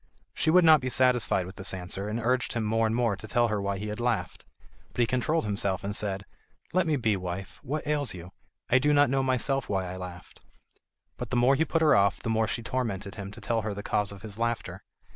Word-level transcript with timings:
She 0.33 0.49
would 0.49 0.65
not 0.65 0.81
be 0.81 0.89
satisfied 0.89 1.45
with 1.45 1.57
this 1.57 1.75
answer, 1.75 2.09
and 2.09 2.19
urged 2.19 2.53
him 2.53 2.63
more 2.63 2.87
and 2.87 2.95
more 2.95 3.15
to 3.15 3.27
tell 3.27 3.49
her 3.49 3.61
why 3.61 3.77
he 3.77 3.89
had 3.89 3.99
laughed. 3.99 4.45
But 4.93 5.01
he 5.01 5.05
controlled 5.05 5.45
himself 5.45 5.83
and 5.83 5.95
said: 5.95 6.25
"Let 6.73 6.87
me 6.87 6.95
be, 6.95 7.15
wife; 7.15 7.59
what 7.61 7.85
ails 7.85 8.15
you? 8.15 8.31
I 8.67 8.79
do 8.79 8.93
not 8.93 9.11
know 9.11 9.21
myself 9.21 9.69
why 9.69 9.85
I 9.85 9.97
laughed." 9.97 10.41
But 11.17 11.29
the 11.29 11.35
more 11.37 11.53
he 11.53 11.65
put 11.65 11.83
her 11.83 11.95
off, 11.95 12.19
the 12.23 12.31
more 12.31 12.47
she 12.47 12.63
tormented 12.63 13.13
him 13.13 13.29
to 13.29 13.41
tell 13.41 13.61
her 13.61 13.75
the 13.75 13.83
cause 13.83 14.11
of 14.11 14.23
his 14.23 14.39
laughter. 14.39 14.81